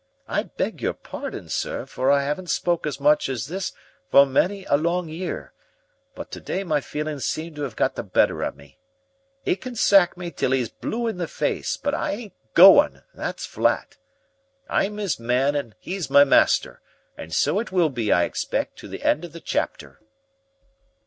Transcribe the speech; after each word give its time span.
I 0.27 0.41
beg 0.41 0.81
your 0.81 0.95
pardon, 0.95 1.47
sir, 1.47 1.85
for 1.85 2.09
I 2.11 2.23
haven't 2.23 2.49
spoke 2.49 2.87
as 2.87 2.99
much 2.99 3.29
as 3.29 3.45
this 3.45 3.71
for 4.09 4.25
many 4.25 4.65
a 4.65 4.75
long 4.75 5.09
year, 5.09 5.53
but 6.15 6.31
to 6.31 6.39
day 6.39 6.63
my 6.63 6.81
feelings 6.81 7.23
seem 7.23 7.53
to 7.53 7.65
'ave 7.65 7.75
got 7.75 7.93
the 7.93 8.01
better 8.01 8.41
of 8.41 8.55
me. 8.55 8.79
'E 9.45 9.55
can 9.57 9.75
sack 9.75 10.17
me 10.17 10.31
till 10.31 10.55
'e's 10.55 10.69
blue 10.69 11.05
in 11.05 11.17
the 11.17 11.27
face, 11.27 11.77
but 11.77 11.93
I 11.93 12.13
ain't 12.13 12.33
going, 12.55 12.95
and 12.95 13.03
that's 13.13 13.45
flat. 13.45 13.97
I'm 14.67 14.97
'is 14.97 15.19
man 15.19 15.55
and 15.55 15.75
'e's 15.83 16.09
my 16.09 16.23
master, 16.23 16.81
and 17.15 17.31
so 17.31 17.59
it 17.59 17.71
will 17.71 17.89
be, 17.91 18.11
I 18.11 18.23
expect, 18.23 18.77
to 18.79 18.87
the 18.87 19.03
end 19.03 19.23
of 19.23 19.33
the 19.33 19.39
chapter." 19.39 20.01